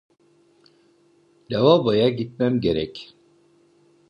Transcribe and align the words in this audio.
Lavaboya 1.49 2.07
gitmem 2.17 2.61
gerek. 2.61 2.95